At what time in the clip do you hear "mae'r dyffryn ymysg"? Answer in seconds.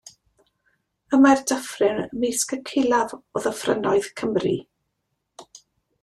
1.25-2.55